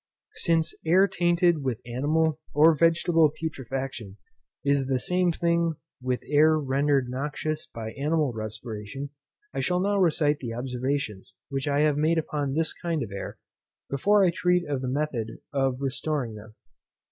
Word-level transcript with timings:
Since 0.37 0.73
air 0.83 1.07
tainted 1.07 1.63
with 1.63 1.79
animal 1.85 2.39
or 2.55 2.73
vegetable 2.73 3.31
putrefaction 3.39 4.17
is 4.65 4.87
the 4.87 4.97
same 4.97 5.31
thing 5.31 5.75
with 6.01 6.23
air 6.27 6.57
rendered 6.57 7.07
noxious 7.07 7.67
by 7.67 7.91
animal 7.91 8.33
respiration, 8.33 9.11
I 9.53 9.59
shall 9.59 9.79
now 9.79 9.99
recite 9.99 10.39
the 10.39 10.55
observations 10.55 11.35
which 11.49 11.67
I 11.67 11.81
have 11.81 11.97
made 11.97 12.17
upon 12.17 12.53
this 12.53 12.73
kind 12.73 13.03
of 13.03 13.11
air, 13.11 13.37
before 13.91 14.23
I 14.25 14.31
treat 14.31 14.65
of 14.67 14.81
the 14.81 14.87
method 14.89 15.37
of 15.53 15.81
restoring 15.81 16.33
them. 16.33 16.55